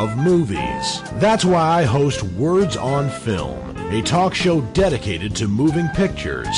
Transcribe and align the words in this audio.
love 0.00 0.16
movies. 0.16 1.02
That's 1.20 1.44
why 1.44 1.60
I 1.60 1.82
host 1.82 2.22
Words 2.22 2.74
on 2.74 3.10
Film, 3.10 3.76
a 3.92 4.00
talk 4.00 4.34
show 4.34 4.62
dedicated 4.72 5.36
to 5.36 5.46
moving 5.46 5.88
pictures. 5.88 6.56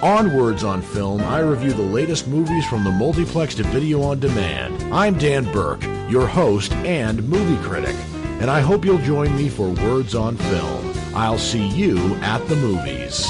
On 0.00 0.32
Words 0.32 0.62
on 0.62 0.80
Film, 0.80 1.20
I 1.22 1.40
review 1.40 1.72
the 1.72 1.82
latest 1.82 2.28
movies 2.28 2.64
from 2.66 2.84
the 2.84 2.92
multiplex 2.92 3.56
to 3.56 3.64
video 3.64 4.00
on 4.02 4.20
demand. 4.20 4.80
I'm 4.94 5.18
Dan 5.18 5.50
Burke, 5.50 5.82
your 6.08 6.28
host 6.28 6.70
and 6.84 7.28
movie 7.28 7.60
critic, 7.64 7.96
and 8.40 8.48
I 8.48 8.60
hope 8.60 8.84
you'll 8.84 8.98
join 8.98 9.34
me 9.34 9.48
for 9.48 9.70
Words 9.70 10.14
on 10.14 10.36
Film. 10.36 10.92
I'll 11.16 11.36
see 11.36 11.66
you 11.66 11.98
at 12.22 12.46
the 12.46 12.56
movies. 12.56 13.28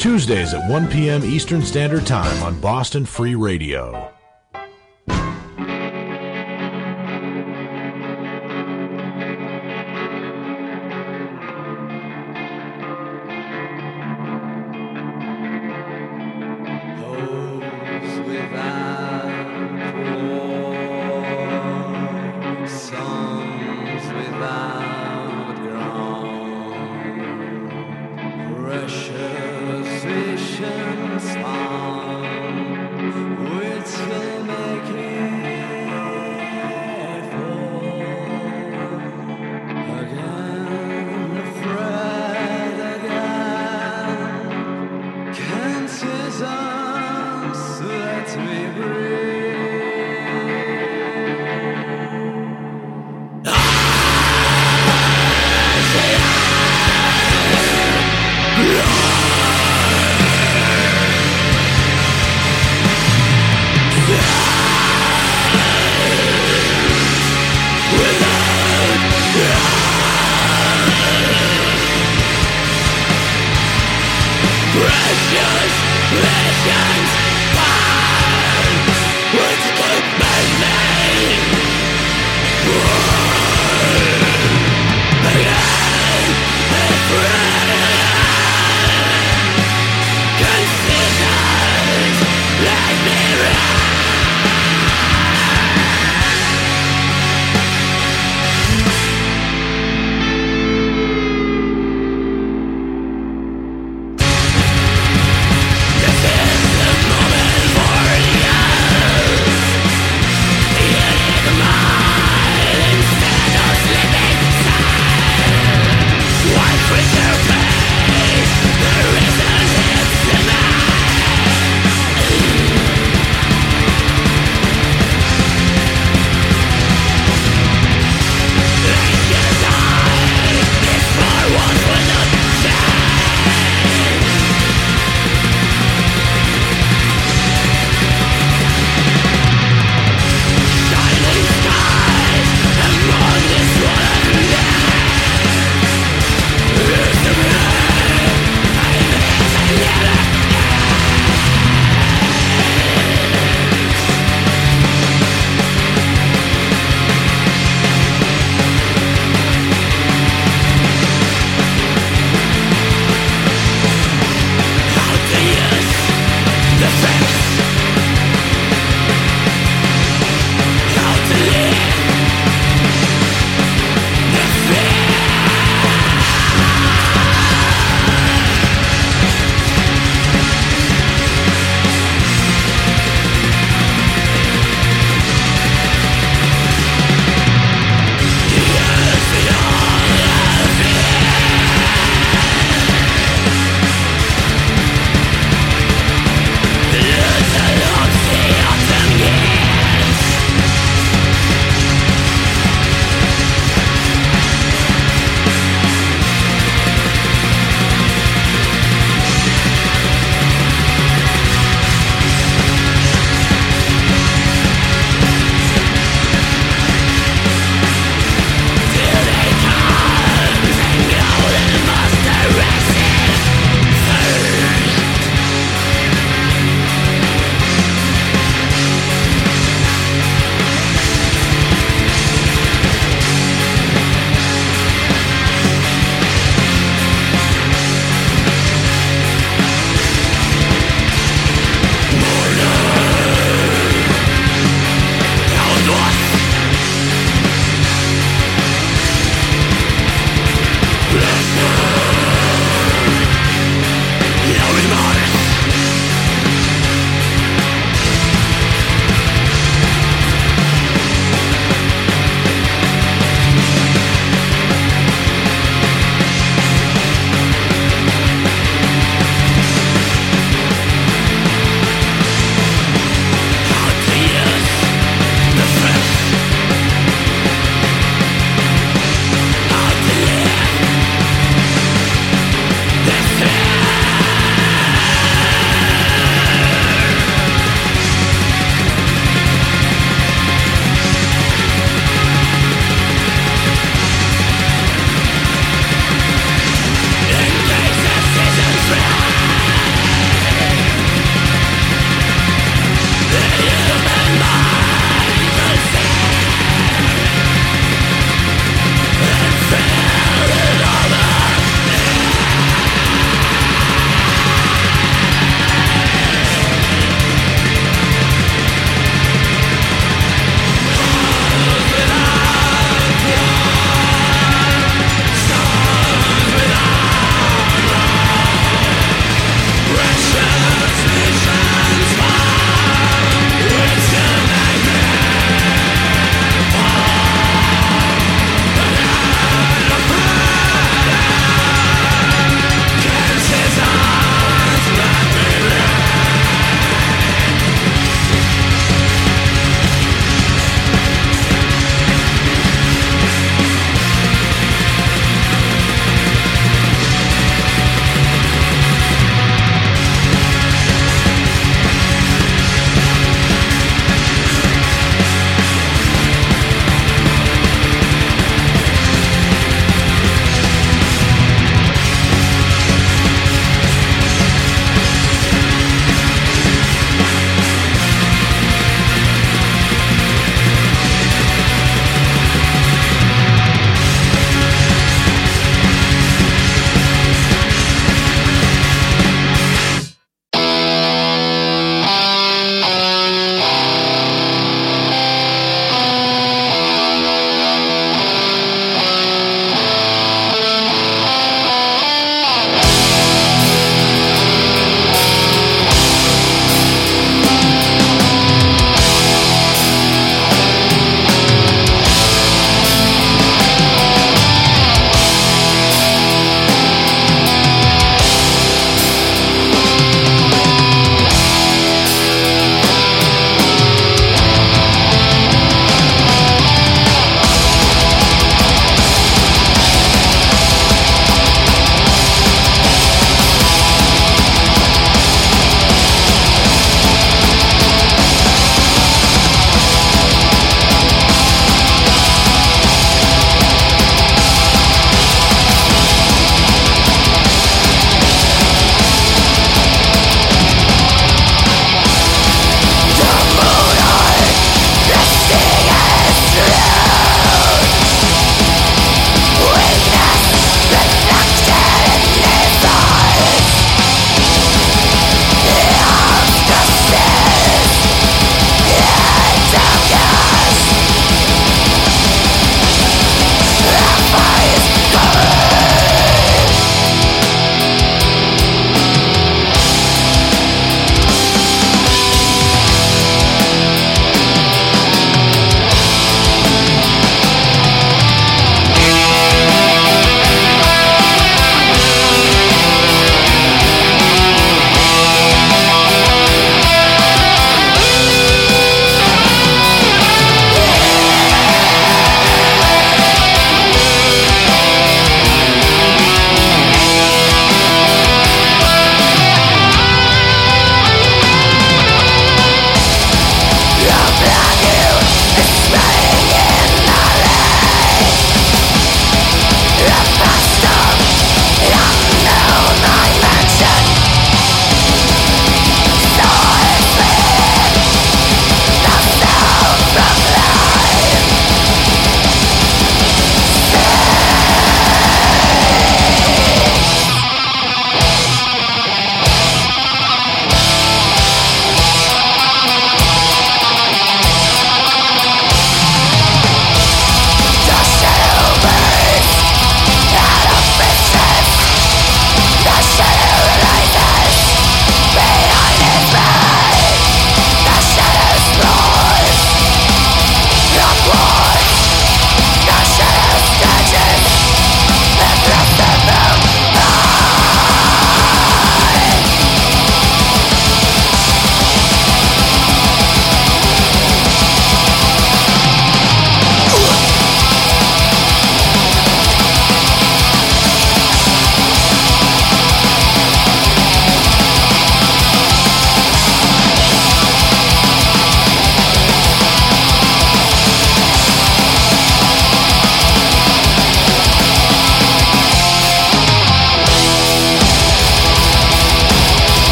Tuesdays 0.00 0.52
at 0.52 0.68
1 0.68 0.88
p.m. 0.88 1.24
Eastern 1.24 1.62
Standard 1.62 2.06
Time 2.06 2.42
on 2.42 2.58
Boston 2.60 3.06
Free 3.06 3.36
Radio. 3.36 4.17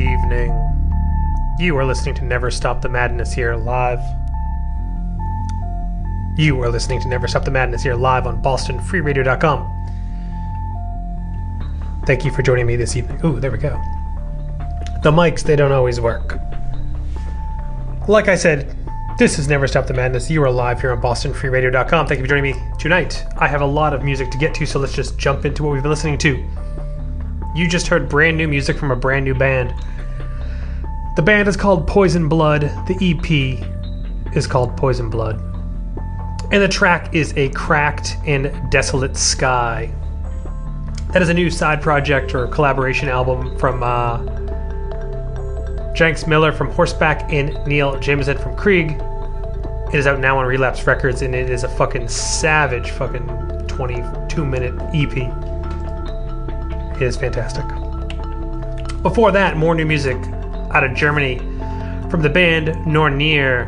Evening. 0.00 0.50
You 1.58 1.76
are 1.76 1.84
listening 1.84 2.14
to 2.16 2.24
Never 2.24 2.50
Stop 2.50 2.80
the 2.80 2.88
Madness 2.88 3.32
here 3.32 3.54
live. 3.56 4.00
You 6.36 6.60
are 6.62 6.70
listening 6.70 7.00
to 7.02 7.08
Never 7.08 7.28
Stop 7.28 7.44
the 7.44 7.50
Madness 7.50 7.82
here 7.82 7.94
live 7.94 8.26
on 8.26 8.42
BostonFreeRadio.com. 8.42 9.68
Thank 12.06 12.24
you 12.24 12.32
for 12.32 12.42
joining 12.42 12.66
me 12.66 12.76
this 12.76 12.96
evening. 12.96 13.20
Ooh, 13.24 13.38
there 13.38 13.50
we 13.50 13.58
go. 13.58 13.80
The 15.02 15.10
mics, 15.10 15.42
they 15.42 15.56
don't 15.56 15.72
always 15.72 16.00
work. 16.00 16.38
Like 18.08 18.28
I 18.28 18.34
said, 18.34 18.76
this 19.18 19.38
is 19.38 19.46
Never 19.46 19.68
Stop 19.68 19.86
the 19.86 19.94
Madness. 19.94 20.30
You 20.30 20.42
are 20.42 20.50
live 20.50 20.80
here 20.80 20.92
on 20.92 21.00
BostonFreeRadio.com. 21.00 22.06
Thank 22.06 22.18
you 22.18 22.24
for 22.24 22.28
joining 22.28 22.54
me 22.54 22.60
tonight. 22.78 23.24
I 23.36 23.46
have 23.46 23.60
a 23.60 23.66
lot 23.66 23.92
of 23.94 24.02
music 24.02 24.30
to 24.30 24.38
get 24.38 24.54
to, 24.54 24.66
so 24.66 24.78
let's 24.78 24.94
just 24.94 25.18
jump 25.18 25.44
into 25.44 25.62
what 25.62 25.72
we've 25.72 25.82
been 25.82 25.90
listening 25.90 26.18
to. 26.18 26.81
You 27.54 27.68
just 27.68 27.86
heard 27.86 28.08
brand 28.08 28.38
new 28.38 28.48
music 28.48 28.78
from 28.78 28.90
a 28.90 28.96
brand 28.96 29.24
new 29.26 29.34
band. 29.34 29.74
The 31.16 31.22
band 31.22 31.48
is 31.48 31.56
called 31.56 31.86
Poison 31.86 32.26
Blood. 32.26 32.62
The 32.86 32.96
EP 33.00 34.34
is 34.34 34.46
called 34.46 34.74
Poison 34.76 35.10
Blood. 35.10 35.38
And 36.50 36.62
the 36.62 36.68
track 36.68 37.14
is 37.14 37.34
A 37.36 37.50
Cracked 37.50 38.16
and 38.26 38.70
Desolate 38.70 39.18
Sky. 39.18 39.92
That 41.12 41.20
is 41.20 41.28
a 41.28 41.34
new 41.34 41.50
side 41.50 41.82
project 41.82 42.34
or 42.34 42.46
collaboration 42.46 43.10
album 43.10 43.58
from 43.58 43.82
uh, 43.82 44.24
Jenks 45.92 46.26
Miller 46.26 46.52
from 46.52 46.70
Horseback 46.70 47.30
and 47.30 47.54
Neill 47.66 48.00
Jameson 48.00 48.38
from 48.38 48.56
Krieg. 48.56 48.92
It 49.92 49.98
is 49.98 50.06
out 50.06 50.20
now 50.20 50.38
on 50.38 50.46
Relapse 50.46 50.86
Records 50.86 51.20
and 51.20 51.34
it 51.34 51.50
is 51.50 51.64
a 51.64 51.68
fucking 51.68 52.08
savage 52.08 52.90
fucking 52.92 53.26
22 53.68 54.46
minute 54.46 54.72
EP. 54.94 55.51
Is 57.02 57.16
fantastic. 57.16 57.66
Before 59.02 59.32
that, 59.32 59.56
more 59.56 59.74
new 59.74 59.84
music 59.84 60.16
out 60.70 60.84
of 60.84 60.94
Germany 60.94 61.38
from 62.08 62.22
the 62.22 62.28
band 62.28 62.68
Nornir. 62.86 63.66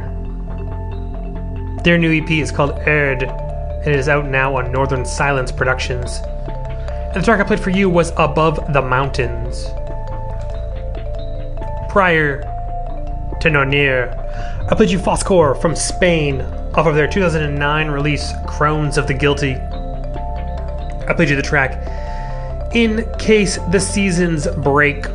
Their 1.82 1.98
new 1.98 2.16
EP 2.16 2.30
is 2.30 2.52
called 2.52 2.78
Erd 2.86 3.24
and 3.24 3.88
it 3.88 3.96
is 3.96 4.08
out 4.08 4.26
now 4.26 4.56
on 4.56 4.70
Northern 4.70 5.04
Silence 5.04 5.50
Productions. 5.50 6.20
And 7.12 7.16
the 7.16 7.22
track 7.22 7.40
I 7.40 7.42
played 7.42 7.58
for 7.58 7.70
you 7.70 7.90
was 7.90 8.12
Above 8.18 8.72
the 8.72 8.80
Mountains. 8.80 9.64
Prior 11.90 12.38
to 13.40 13.48
Nornir, 13.48 14.16
I 14.70 14.76
played 14.76 14.90
you 14.90 15.00
Foscor 15.00 15.60
from 15.60 15.74
Spain 15.74 16.40
off 16.76 16.86
of 16.86 16.94
their 16.94 17.08
2009 17.08 17.88
release 17.88 18.32
Groans 18.46 18.96
of 18.96 19.08
the 19.08 19.14
Guilty. 19.14 19.56
I 19.56 21.14
played 21.16 21.30
you 21.30 21.34
the 21.34 21.42
track 21.42 22.03
In 22.74 23.08
Case 23.20 23.58
the 23.70 23.78
Seasons 23.78 24.48
Break. 24.48 25.06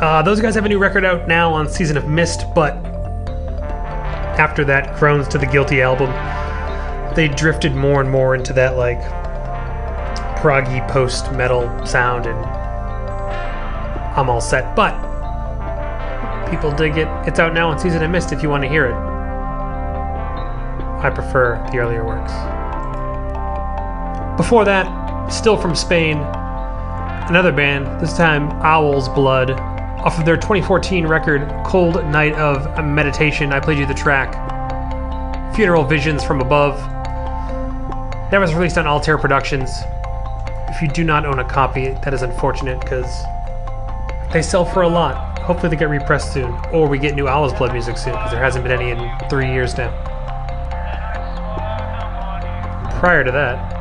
Uh, 0.00 0.20
those 0.22 0.40
guys 0.40 0.56
have 0.56 0.64
a 0.64 0.68
new 0.68 0.78
record 0.78 1.04
out 1.04 1.28
now 1.28 1.52
on 1.52 1.68
Season 1.68 1.96
of 1.96 2.08
Mist, 2.08 2.44
but 2.56 2.74
after 4.36 4.64
that 4.64 4.96
Groans 4.98 5.28
to 5.28 5.38
the 5.38 5.46
Guilty 5.46 5.80
album, 5.80 6.10
they 7.14 7.28
drifted 7.28 7.76
more 7.76 8.00
and 8.00 8.10
more 8.10 8.34
into 8.34 8.52
that 8.52 8.76
like 8.76 9.00
proggy 10.38 10.86
post 10.88 11.30
metal 11.30 11.68
sound, 11.86 12.26
and 12.26 12.36
I'm 14.16 14.28
all 14.28 14.40
set. 14.40 14.74
But 14.74 14.98
people 16.50 16.72
dig 16.72 16.96
it. 16.98 17.06
It's 17.28 17.38
out 17.38 17.54
now 17.54 17.68
on 17.68 17.78
Season 17.78 18.02
of 18.02 18.10
Mist 18.10 18.32
if 18.32 18.42
you 18.42 18.48
want 18.48 18.64
to 18.64 18.68
hear 18.68 18.86
it. 18.86 18.94
I 21.00 21.10
prefer 21.14 21.64
the 21.70 21.78
earlier 21.78 22.04
works. 22.04 22.32
Before 24.36 24.64
that, 24.64 25.01
still 25.30 25.56
from 25.56 25.74
Spain, 25.74 26.18
another 27.28 27.52
band, 27.52 28.00
this 28.00 28.16
time 28.16 28.50
Owl's 28.62 29.08
Blood, 29.08 29.50
off 29.50 30.18
of 30.18 30.24
their 30.24 30.36
2014 30.36 31.06
record 31.06 31.48
Cold 31.64 31.94
Night 32.06 32.34
of 32.34 32.84
Meditation. 32.84 33.52
I 33.52 33.60
played 33.60 33.78
you 33.78 33.86
the 33.86 33.94
track 33.94 34.34
Funeral 35.54 35.84
Visions 35.84 36.24
from 36.24 36.40
Above. 36.40 36.76
That 38.30 38.38
was 38.38 38.54
released 38.54 38.78
on 38.78 38.86
Altair 38.86 39.18
Productions. 39.18 39.70
If 40.68 40.80
you 40.80 40.88
do 40.88 41.04
not 41.04 41.26
own 41.26 41.38
a 41.38 41.44
copy, 41.44 41.90
that 42.02 42.14
is 42.14 42.22
unfortunate 42.22 42.80
because 42.80 43.24
they 44.32 44.42
sell 44.42 44.64
for 44.64 44.82
a 44.82 44.88
lot. 44.88 45.38
Hopefully, 45.40 45.68
they 45.70 45.76
get 45.76 45.90
repressed 45.90 46.32
soon, 46.32 46.52
or 46.72 46.88
we 46.88 46.98
get 46.98 47.14
new 47.14 47.28
Owl's 47.28 47.52
Blood 47.52 47.72
music 47.72 47.98
soon 47.98 48.14
because 48.14 48.30
there 48.30 48.42
hasn't 48.42 48.64
been 48.64 48.80
any 48.80 48.90
in 48.90 49.28
three 49.28 49.52
years 49.52 49.76
now. 49.76 49.90
Prior 52.98 53.22
to 53.24 53.30
that, 53.32 53.71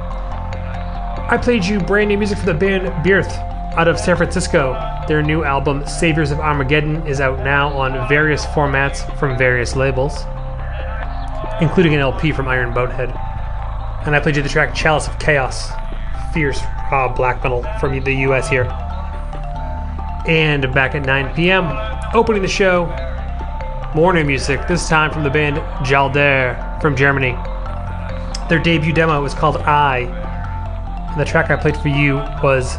I 1.31 1.37
played 1.37 1.63
you 1.63 1.79
brand 1.79 2.09
new 2.09 2.17
music 2.17 2.37
for 2.37 2.45
the 2.45 2.53
band 2.53 2.87
Beerth 3.05 3.31
out 3.77 3.87
of 3.87 3.97
San 3.97 4.17
Francisco. 4.17 4.73
Their 5.07 5.23
new 5.23 5.45
album, 5.45 5.87
Saviors 5.87 6.29
of 6.29 6.41
Armageddon, 6.41 7.07
is 7.07 7.21
out 7.21 7.39
now 7.39 7.69
on 7.69 8.09
various 8.09 8.45
formats 8.47 9.17
from 9.17 9.37
various 9.37 9.77
labels, 9.77 10.25
including 11.61 11.93
an 11.93 12.01
LP 12.01 12.33
from 12.33 12.49
Iron 12.49 12.73
Bonehead. 12.73 13.11
And 14.05 14.13
I 14.13 14.19
played 14.19 14.35
you 14.35 14.43
the 14.43 14.49
track 14.49 14.75
Chalice 14.75 15.07
of 15.07 15.17
Chaos, 15.19 15.71
fierce 16.33 16.59
uh, 16.91 17.07
black 17.15 17.41
metal 17.43 17.63
from 17.79 17.97
the 18.03 18.13
US 18.27 18.49
here. 18.49 18.65
And 20.27 20.63
back 20.73 20.95
at 20.95 21.05
9 21.05 21.33
p.m., 21.33 21.63
opening 22.13 22.41
the 22.41 22.49
show, 22.49 22.87
more 23.95 24.11
new 24.11 24.25
music, 24.25 24.67
this 24.67 24.89
time 24.89 25.13
from 25.13 25.23
the 25.23 25.29
band 25.29 25.55
Jalder 25.85 26.81
from 26.81 26.93
Germany. 26.93 27.37
Their 28.49 28.59
debut 28.59 28.91
demo 28.91 29.21
was 29.21 29.33
called 29.33 29.55
I, 29.59 30.27
and 31.11 31.19
the 31.19 31.25
track 31.25 31.51
I 31.51 31.57
played 31.57 31.75
for 31.75 31.89
you 31.89 32.15
was 32.41 32.77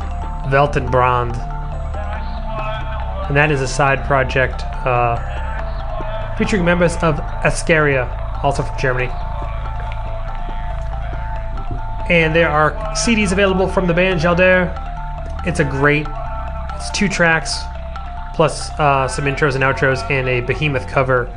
Weltenbrand. 0.49 1.37
And 3.29 3.37
that 3.37 3.51
is 3.51 3.61
a 3.61 3.69
side 3.69 4.05
project 4.07 4.63
uh, 4.87 6.37
featuring 6.37 6.65
members 6.65 6.95
of 6.97 7.17
Ascaria, 7.45 8.43
also 8.43 8.63
from 8.63 8.79
Germany. 8.79 9.11
And 12.11 12.35
there 12.35 12.49
are 12.49 12.73
CDs 12.95 13.33
available 13.33 13.69
from 13.69 13.87
the 13.87 13.95
band 13.95 14.21
Jalder. 14.21 14.73
It's 15.47 15.61
a 15.61 15.65
great, 15.65 16.07
it's 16.75 16.91
two 16.91 17.09
tracks, 17.09 17.59
plus 18.35 18.71
uh, 18.79 19.09
some 19.09 19.27
intros 19.27 19.55
and 19.55 19.63
outros, 19.63 20.11
and 20.11 20.27
a 20.29 20.41
behemoth 20.41 20.89
cover. 20.89 21.31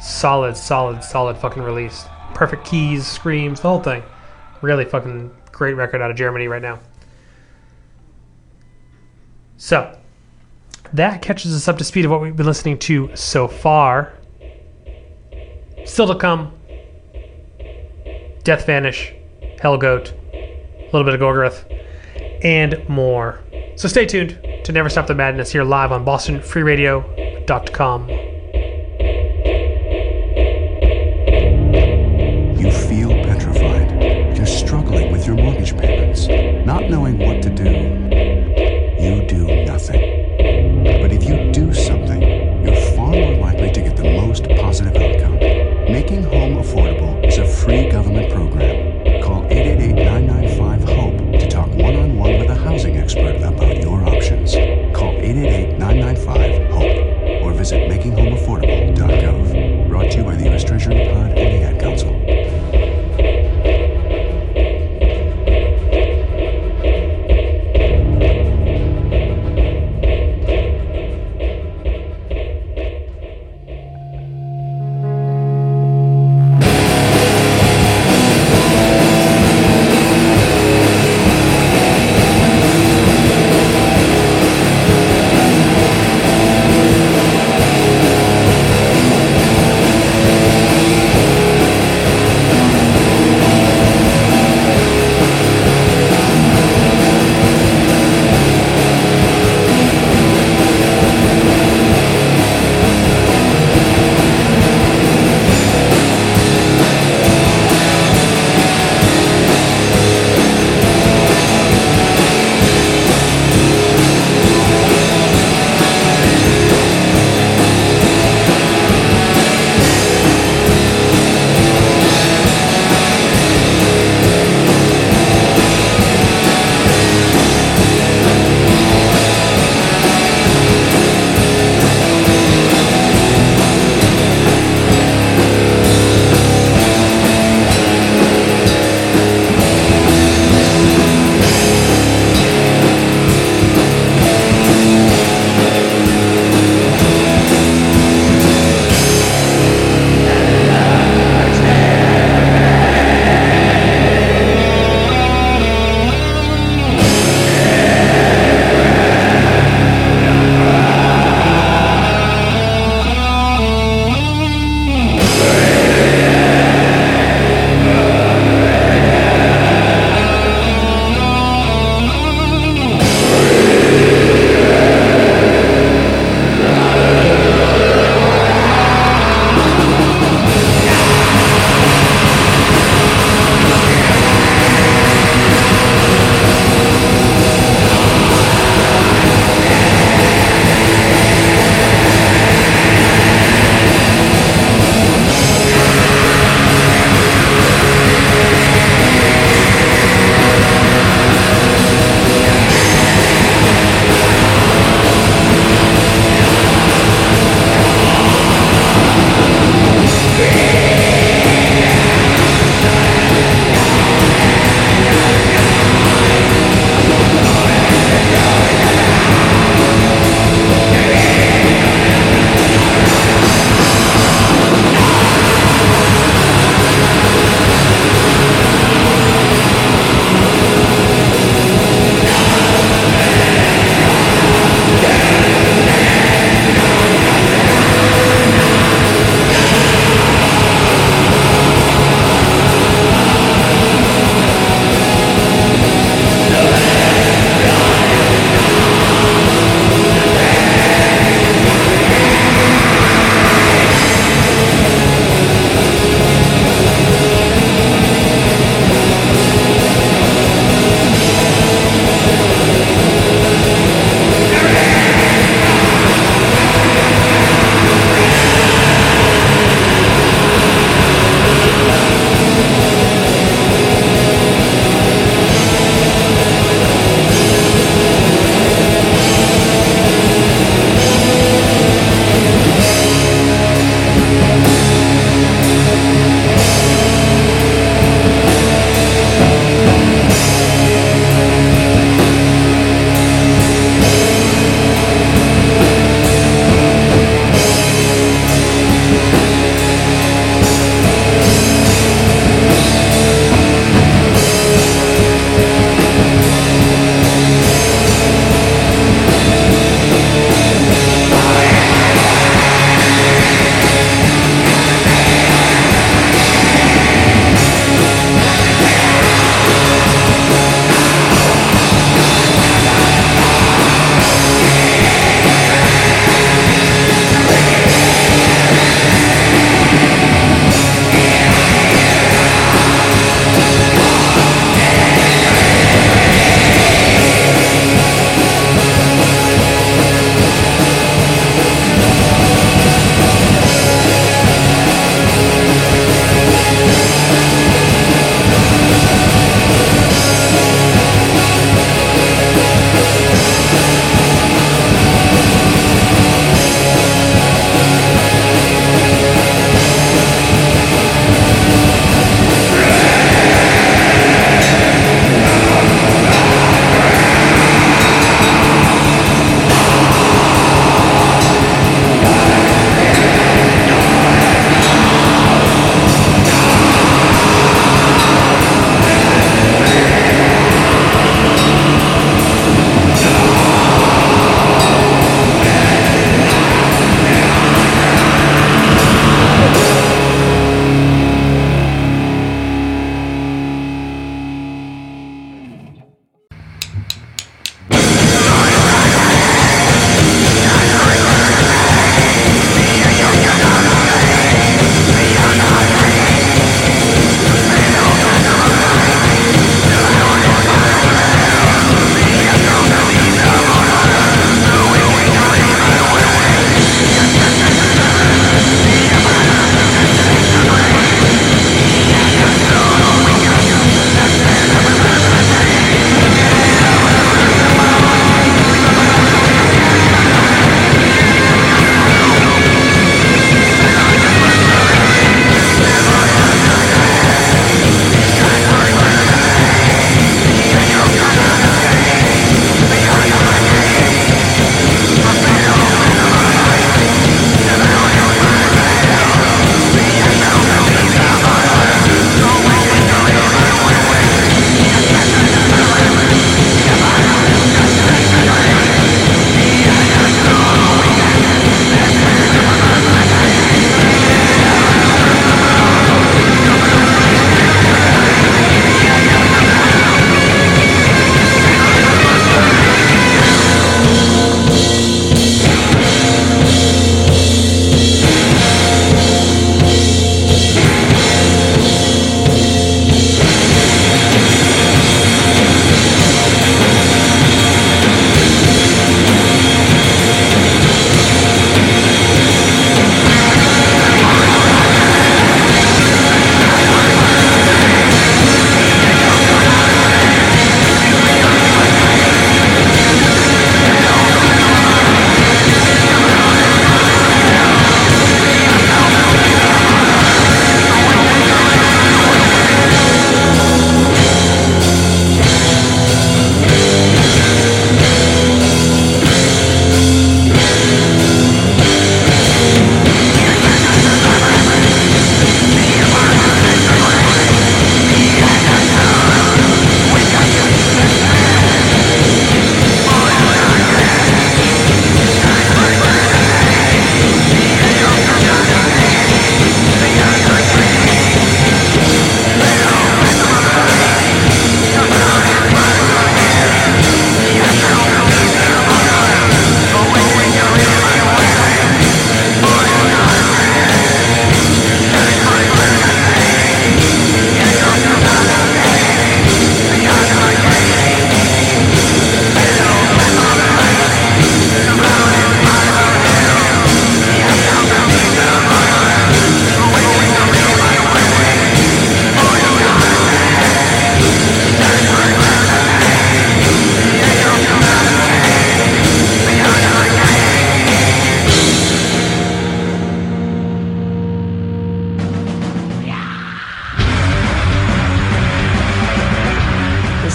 Solid, 0.00 0.56
solid, 0.56 1.04
solid 1.04 1.36
fucking 1.36 1.62
release. 1.62 2.06
Perfect 2.34 2.66
keys, 2.66 3.06
screams, 3.06 3.60
the 3.60 3.68
whole 3.68 3.82
thing. 3.82 4.02
Really 4.62 4.84
fucking 4.84 5.30
great 5.56 5.74
record 5.74 6.00
out 6.02 6.10
of 6.10 6.16
Germany 6.18 6.48
right 6.48 6.60
now. 6.60 6.78
So, 9.56 9.96
that 10.92 11.22
catches 11.22 11.54
us 11.54 11.66
up 11.66 11.78
to 11.78 11.84
speed 11.84 12.04
of 12.04 12.10
what 12.10 12.20
we've 12.20 12.36
been 12.36 12.44
listening 12.44 12.78
to 12.80 13.16
so 13.16 13.48
far. 13.48 14.12
Still 15.86 16.08
to 16.08 16.16
come 16.16 16.52
Death 18.44 18.66
Vanish, 18.66 19.14
Hellgoat, 19.58 20.12
a 20.34 20.90
little 20.92 21.04
bit 21.04 21.14
of 21.14 21.20
Gorgoroth, 21.20 21.64
and 22.44 22.86
more. 22.86 23.40
So 23.76 23.88
stay 23.88 24.04
tuned 24.04 24.38
to 24.64 24.72
Never 24.72 24.90
Stop 24.90 25.06
the 25.06 25.14
Madness 25.14 25.52
here 25.52 25.64
live 25.64 25.90
on 25.90 26.04
BostonFreeRadio.com. 26.04 28.35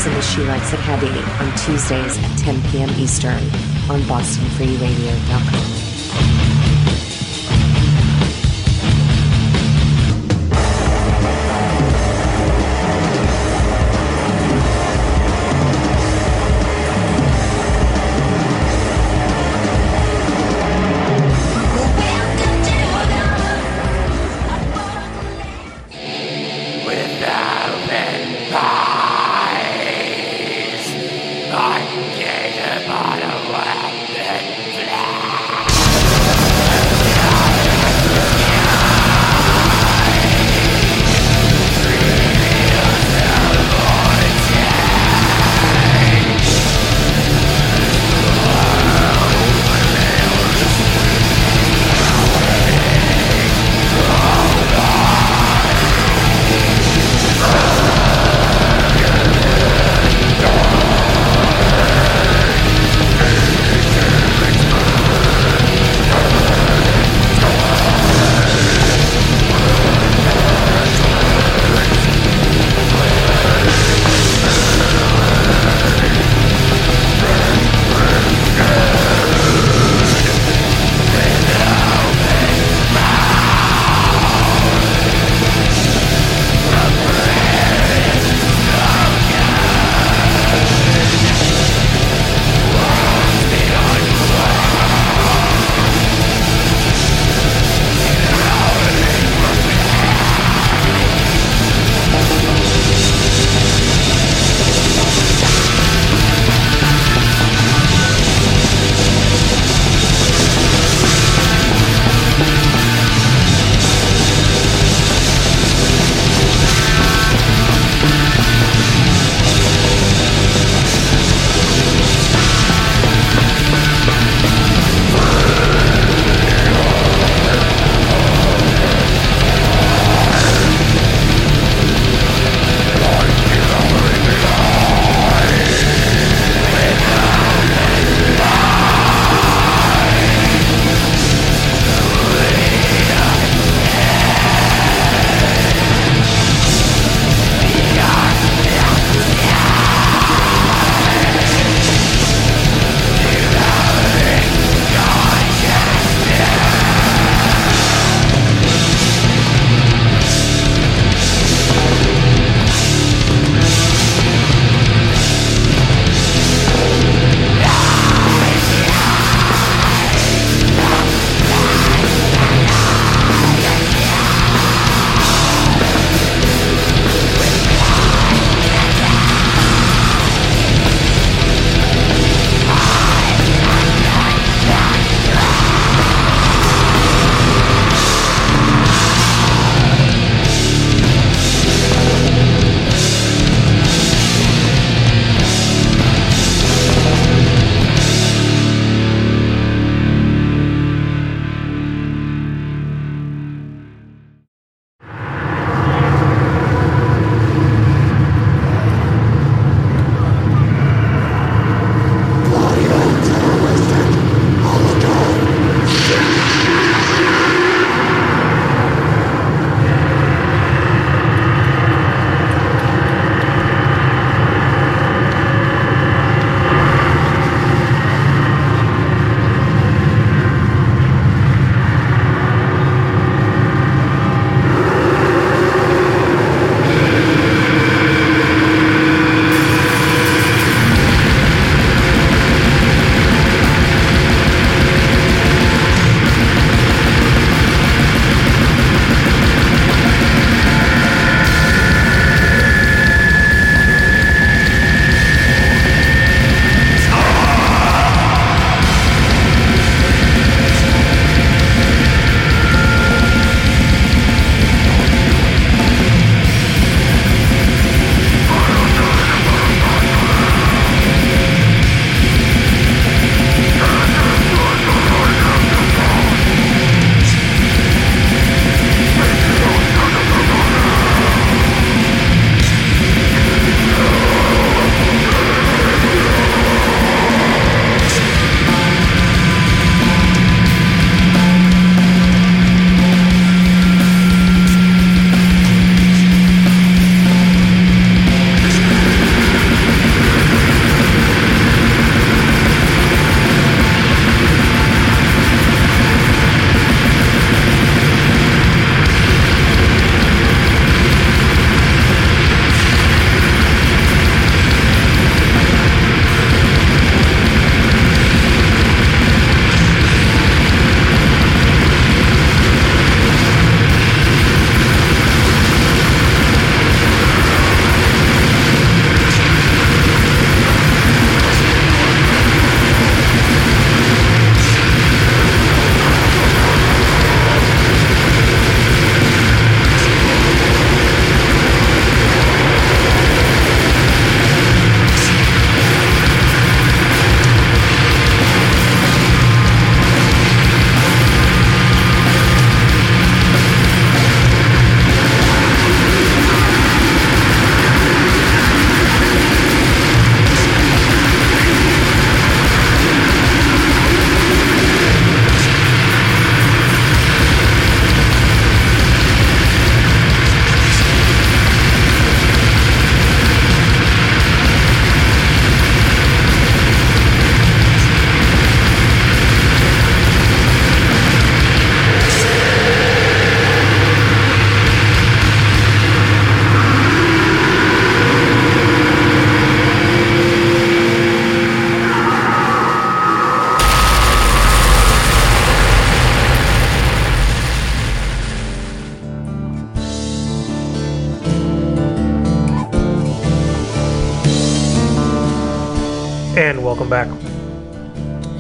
James 0.04 0.16
and 0.16 0.24
She 0.24 0.42
Likes 0.44 0.74
It 0.74 0.80
Hadley 0.80 1.10
on 1.46 1.58
Tuesdays 1.58 2.18
at 2.18 2.38
10 2.40 2.72
p.m. 2.72 2.90
Eastern 3.00 3.44
on 3.90 4.00
BostonFreeRadio.com. 4.02 5.81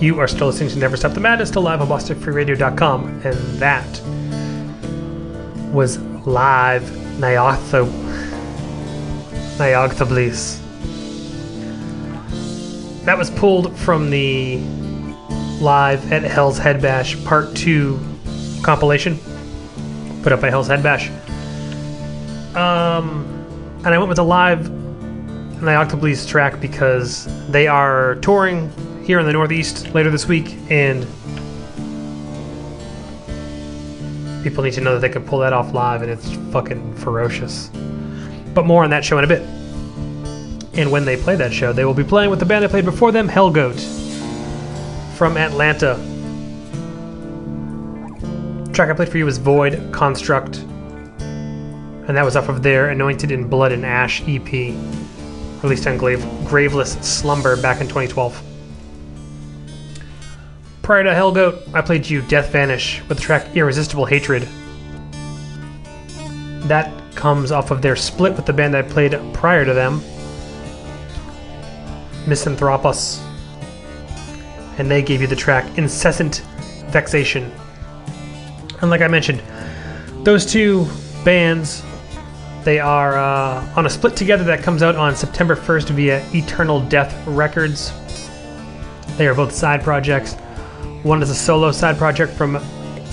You 0.02 0.20
are 0.20 0.28
still 0.28 0.48
listening 0.48 0.70
to 0.72 0.80
Never 0.80 0.98
Stop 0.98 1.14
the 1.14 1.20
Madness, 1.20 1.50
still 1.50 1.62
live 1.62 1.80
on 1.80 1.88
BostonFreeRadio.com, 1.88 3.22
and 3.24 3.38
that 3.60 4.02
was 5.72 6.00
live 6.26 6.82
Nyartho 7.20 7.86
Nyogthaeblisz. 9.58 10.58
That 13.06 13.16
was 13.16 13.30
pulled 13.30 13.78
from 13.78 14.10
the 14.10 14.58
live 15.62 16.12
at 16.12 16.24
Hell's 16.24 16.58
Head 16.58 16.82
Bash 16.82 17.24
Part 17.24 17.56
2 17.56 18.00
compilation 18.64 19.20
put 20.24 20.34
up 20.34 20.42
by 20.42 20.50
Hell's 20.50 20.68
Head 20.68 20.82
Bash. 20.82 21.10
Um, 22.56 23.24
and 23.86 23.94
I 23.94 24.00
went 24.00 24.10
with 24.10 24.18
a 24.18 24.24
live 24.24 24.68
Nyogthaeblisz 25.60 26.28
track 26.28 26.60
because 26.60 27.28
they 27.52 27.68
are 27.68 28.16
touring 28.16 28.72
here 29.12 29.20
in 29.20 29.26
the 29.26 29.34
Northeast 29.34 29.94
later 29.94 30.10
this 30.10 30.26
week, 30.26 30.56
and 30.70 31.06
people 34.42 34.64
need 34.64 34.72
to 34.72 34.80
know 34.80 34.94
that 34.94 35.02
they 35.02 35.10
can 35.10 35.22
pull 35.22 35.40
that 35.40 35.52
off 35.52 35.74
live, 35.74 36.02
and 36.02 36.10
it's 36.10 36.32
fucking 36.54 36.96
ferocious. 36.96 37.70
But 38.54 38.66
more 38.66 38.86
on 38.86 38.90
that 38.92 39.04
show 39.04 39.18
in 39.18 39.26
a 39.26 39.28
bit. 39.28 39.42
And 40.80 40.90
when 40.94 41.04
they 41.04 41.18
play 41.18 41.36
that 41.36 41.52
show, 41.52 41.74
they 41.74 41.84
will 41.84 41.94
be 41.94 42.06
playing 42.06 42.30
with 42.30 42.40
the 42.40 42.46
band 42.46 42.64
they 42.64 42.70
played 42.70 42.86
before 42.86 43.12
them, 43.12 43.28
Hellgoat, 43.28 43.82
from 45.18 45.36
Atlanta. 45.36 45.96
track 48.72 48.90
I 48.90 48.94
played 48.94 49.10
for 49.10 49.18
you 49.18 49.26
was 49.26 49.40
Void 49.40 49.92
Construct, 49.92 50.60
and 50.60 52.16
that 52.16 52.24
was 52.24 52.38
off 52.38 52.48
of 52.48 52.64
their 52.64 52.88
Anointed 52.88 53.30
in 53.30 53.50
Blood 53.50 53.74
and 53.74 53.86
Ash 53.86 54.22
EP, 54.26 54.74
released 55.62 55.86
on 55.86 55.98
Grave- 55.98 56.26
Graveless 56.46 56.94
Slumber 57.02 57.62
back 57.62 57.82
in 57.82 57.90
2012. 57.90 58.51
Prior 60.92 61.06
to 61.06 61.12
Hellgoat, 61.12 61.74
I 61.74 61.80
played 61.80 62.10
you 62.10 62.22
Death 62.22 62.52
Vanish 62.52 63.02
with 63.08 63.18
the 63.18 63.24
track 63.24 63.56
Irresistible 63.56 64.06
Hatred. 64.06 64.46
That 66.68 66.92
comes 67.16 67.50
off 67.54 67.72
of 67.72 67.82
their 67.82 67.96
split 67.96 68.36
with 68.36 68.46
the 68.46 68.52
band 68.52 68.76
I 68.76 68.82
played 68.82 69.18
prior 69.34 69.64
to 69.64 69.74
them, 69.74 70.04
Misanthropos. 72.28 73.24
And 74.80 74.92
they 74.92 75.02
gave 75.02 75.22
you 75.22 75.28
the 75.28 75.36
track 75.38 75.64
Incessant 75.78 76.44
Vexation. 76.88 77.50
And 78.82 78.90
like 78.90 79.00
I 79.00 79.08
mentioned, 79.08 79.42
those 80.26 80.46
two 80.46 80.86
bands, 81.24 81.84
they 82.66 82.82
are 82.82 83.18
uh, 83.18 83.66
on 83.78 83.86
a 83.86 83.90
split 83.90 84.18
together 84.18 84.44
that 84.44 84.62
comes 84.62 84.84
out 84.84 84.98
on 84.98 85.16
September 85.16 85.56
1st 85.56 85.92
via 85.92 86.26
Eternal 86.36 86.82
Death 86.82 87.16
Records. 87.26 87.94
They 89.16 89.26
are 89.26 89.34
both 89.34 89.54
side 89.54 89.84
projects. 89.84 90.36
One 91.04 91.24
is 91.24 91.32
a 91.32 91.36
solo 91.36 91.72
side 91.72 91.98
project 91.98 92.32
from 92.34 92.58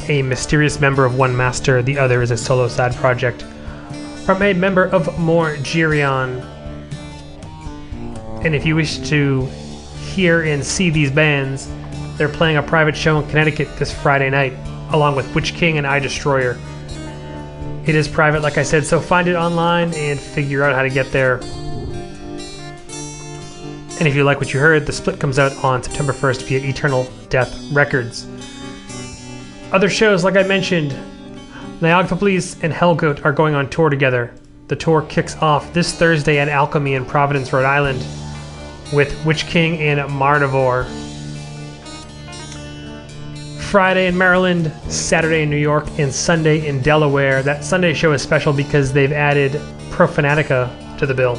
a 0.09 0.20
mysterious 0.20 0.78
member 0.78 1.07
of 1.07 1.16
One 1.16 1.34
Master, 1.34 1.82
the 1.82 1.99
other 1.99 2.20
is 2.20 2.30
a 2.30 2.36
solo 2.36 2.68
side 2.68 2.95
project 2.97 3.43
from 4.26 4.43
a 4.43 4.53
member 4.53 4.84
of 4.84 5.07
Morgerion. 5.16 6.45
And 8.45 8.55
if 8.55 8.66
you 8.66 8.76
wish 8.76 8.99
to 9.09 9.47
hear 10.12 10.43
and 10.43 10.62
see 10.62 10.91
these 10.91 11.11
bands, 11.11 11.66
they're 12.18 12.28
playing 12.28 12.59
a 12.59 12.62
private 12.62 12.95
show 12.95 13.20
in 13.20 13.28
Connecticut 13.30 13.74
this 13.78 13.91
Friday 13.91 14.28
night, 14.28 14.53
along 14.93 15.16
with 15.16 15.34
Witch 15.34 15.55
King 15.55 15.78
and 15.78 15.86
Eye 15.86 15.99
Destroyer. 15.99 16.59
It 17.86 17.95
is 17.95 18.07
private, 18.07 18.43
like 18.43 18.59
I 18.59 18.64
said, 18.64 18.84
so 18.84 19.01
find 19.01 19.28
it 19.28 19.34
online 19.34 19.95
and 19.95 20.20
figure 20.20 20.62
out 20.62 20.74
how 20.74 20.82
to 20.82 20.91
get 20.91 21.11
there. 21.11 21.41
And 23.99 24.07
if 24.07 24.14
you 24.14 24.22
like 24.22 24.38
what 24.38 24.55
you 24.55 24.61
heard, 24.61 24.86
the 24.86 24.92
split 24.92 25.18
comes 25.18 25.40
out 25.40 25.53
on 25.64 25.82
September 25.82 26.12
1st 26.12 26.42
via 26.44 26.61
Eternal 26.61 27.11
Death 27.30 27.59
Records. 27.72 28.28
Other 29.72 29.90
shows, 29.90 30.22
like 30.22 30.36
I 30.36 30.44
mentioned, 30.44 30.92
Nyogthaeblisz 31.80 32.62
and 32.62 32.72
Hellgoat 32.72 33.24
are 33.24 33.32
going 33.32 33.57
on 33.57 33.68
tour 33.68 33.88
together. 33.88 34.32
The 34.68 34.76
tour 34.76 35.03
kicks 35.03 35.36
off 35.38 35.72
this 35.72 35.92
Thursday 35.92 36.38
at 36.38 36.49
Alchemy 36.49 36.94
in 36.94 37.05
Providence, 37.05 37.53
Rhode 37.53 37.64
Island, 37.64 37.99
with 38.92 39.24
Witch 39.26 39.46
King 39.46 39.78
and 39.80 39.99
Marnivore. 40.11 40.86
Friday 43.61 44.07
in 44.07 44.16
Maryland, 44.16 44.72
Saturday 44.88 45.42
in 45.42 45.51
New 45.51 45.57
York, 45.57 45.86
and 45.99 46.14
Sunday 46.14 46.68
in 46.68 46.80
Delaware. 46.82 47.42
That 47.42 47.64
Sunday 47.64 47.94
show 47.94 48.12
is 48.12 48.22
special 48.22 48.53
because 48.53 48.92
they've 48.92 49.12
added 49.12 49.53
Profanatica 49.90 50.99
to 50.99 51.05
the 51.05 51.14
bill, 51.14 51.36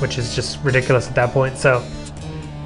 which 0.00 0.18
is 0.18 0.34
just 0.34 0.62
ridiculous 0.62 1.08
at 1.08 1.14
that 1.14 1.32
point. 1.32 1.56
So, 1.56 1.84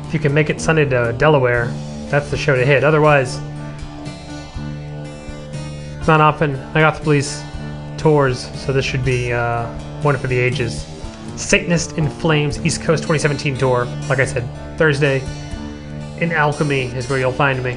if 0.06 0.14
you 0.14 0.20
can 0.20 0.32
make 0.32 0.50
it 0.50 0.60
Sunday 0.60 0.84
to 0.84 1.14
Delaware, 1.18 1.66
that's 2.08 2.30
the 2.30 2.36
show 2.36 2.54
to 2.54 2.64
hit. 2.64 2.84
Otherwise, 2.84 3.40
not 6.06 6.20
often. 6.20 6.56
I 6.74 6.80
got 6.80 6.96
the 6.96 7.02
police 7.02 7.42
tours, 7.96 8.50
so 8.60 8.72
this 8.72 8.84
should 8.84 9.04
be 9.04 9.32
uh, 9.32 9.66
one 10.02 10.16
for 10.16 10.26
the 10.26 10.38
ages. 10.38 10.86
Satanist 11.36 11.98
in 11.98 12.08
Flames 12.08 12.64
East 12.64 12.82
Coast 12.82 13.02
2017 13.04 13.56
tour. 13.56 13.86
Like 14.08 14.18
I 14.20 14.24
said, 14.24 14.48
Thursday 14.78 15.20
in 16.20 16.30
Alchemy 16.30 16.82
is 16.82 17.08
where 17.08 17.18
you'll 17.18 17.32
find 17.32 17.62
me. 17.62 17.76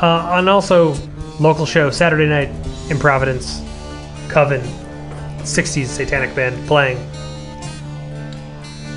Uh, 0.00 0.36
and 0.38 0.48
also, 0.48 0.94
local 1.38 1.66
show 1.66 1.90
Saturday 1.90 2.26
night 2.26 2.48
in 2.90 2.98
Providence, 2.98 3.60
Coven, 4.28 4.62
60s 5.40 5.86
satanic 5.86 6.34
band 6.34 6.66
playing. 6.66 6.98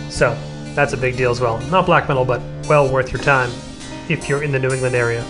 So, 0.09 0.37
that's 0.75 0.93
a 0.93 0.97
big 0.97 1.17
deal 1.17 1.31
as 1.31 1.41
well. 1.41 1.59
Not 1.69 1.85
black 1.85 2.07
metal, 2.07 2.25
but 2.25 2.41
well 2.67 2.91
worth 2.91 3.11
your 3.11 3.21
time 3.21 3.51
if 4.09 4.29
you're 4.29 4.43
in 4.43 4.51
the 4.51 4.59
New 4.59 4.71
England 4.71 4.95
area. 4.95 5.25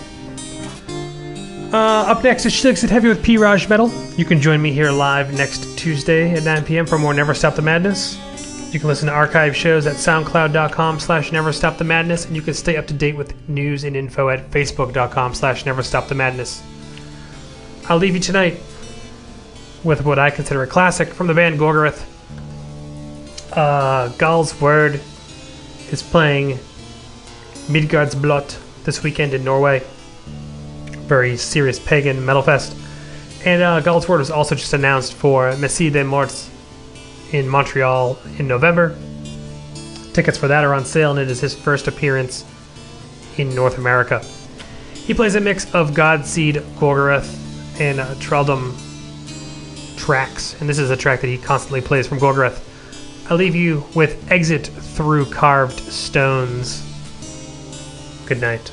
Uh, 1.72 2.04
up 2.06 2.22
next 2.22 2.44
is 2.44 2.52
Shligs 2.52 2.84
at 2.84 2.90
Heavy 2.90 3.08
with 3.08 3.22
P. 3.22 3.38
Raj 3.38 3.68
Metal. 3.68 3.90
You 4.16 4.26
can 4.26 4.40
join 4.40 4.60
me 4.60 4.72
here 4.72 4.90
live 4.90 5.32
next 5.32 5.78
Tuesday 5.78 6.32
at 6.32 6.42
9 6.42 6.64
p.m. 6.64 6.84
for 6.84 6.98
more 6.98 7.14
Never 7.14 7.32
Stop 7.32 7.54
the 7.54 7.62
Madness. 7.62 8.18
You 8.74 8.78
can 8.78 8.88
listen 8.88 9.08
to 9.08 9.14
archive 9.14 9.56
shows 9.56 9.86
at 9.86 9.96
soundcloud.com 9.96 11.00
slash 11.00 11.32
never 11.32 11.52
stop 11.52 11.78
the 11.78 11.84
madness, 11.84 12.26
and 12.26 12.36
you 12.36 12.42
can 12.42 12.54
stay 12.54 12.76
up 12.76 12.86
to 12.86 12.94
date 12.94 13.16
with 13.16 13.34
news 13.48 13.84
and 13.84 13.96
info 13.96 14.28
at 14.30 14.50
facebook.com 14.50 15.34
slash 15.34 15.66
never 15.66 15.82
stop 15.82 16.08
the 16.08 16.14
madness. 16.14 16.62
I'll 17.88 17.98
leave 17.98 18.14
you 18.14 18.20
tonight 18.20 18.60
with 19.84 20.04
what 20.04 20.18
I 20.18 20.30
consider 20.30 20.62
a 20.62 20.66
classic 20.66 21.08
from 21.08 21.26
the 21.26 21.34
band 21.34 21.58
Gorgoroth. 21.58 22.04
Uh, 23.52 24.08
Gaahls 24.10 24.54
Wyrd 24.54 24.94
is 25.92 26.02
playing 26.02 26.58
Midgardsblot 27.66 28.84
this 28.84 29.02
weekend 29.02 29.34
in 29.34 29.44
Norway. 29.44 29.82
Very 31.06 31.36
serious 31.36 31.78
pagan 31.78 32.24
metal 32.24 32.42
fest. 32.42 32.76
And 33.44 33.62
uh, 33.62 33.80
Gaahls 33.80 34.06
Wyrd 34.06 34.18
was 34.18 34.30
also 34.30 34.54
just 34.54 34.72
announced 34.72 35.14
for 35.14 35.56
Messe 35.56 35.90
des 35.90 36.04
Morts 36.04 36.50
in 37.32 37.48
Montreal 37.48 38.18
in 38.38 38.46
November. 38.46 38.96
Tickets 40.12 40.38
for 40.38 40.48
that 40.48 40.64
are 40.64 40.74
on 40.74 40.84
sale, 40.84 41.10
and 41.10 41.20
it 41.20 41.30
is 41.30 41.40
his 41.40 41.54
first 41.54 41.88
appearance 41.88 42.44
in 43.38 43.54
North 43.54 43.78
America. 43.78 44.20
He 44.94 45.14
plays 45.14 45.34
a 45.34 45.40
mix 45.40 45.72
of 45.74 45.90
Godseed, 45.90 46.60
Gorgoroth, 46.76 47.80
and 47.80 47.98
uh, 47.98 48.14
Trelldom 48.16 48.76
tracks, 50.02 50.60
and 50.60 50.68
this 50.68 50.80
is 50.80 50.90
a 50.90 50.96
track 50.96 51.20
that 51.20 51.28
he 51.28 51.38
constantly 51.38 51.80
plays 51.80 52.08
from 52.08 52.18
Gorgoroth. 52.18 52.60
I 53.30 53.34
leave 53.34 53.54
you 53.54 53.84
with 53.94 54.32
Exit 54.32 54.66
Through 54.66 55.26
Carved 55.26 55.78
Stones. 55.78 56.82
Good 58.26 58.40
night. 58.40 58.72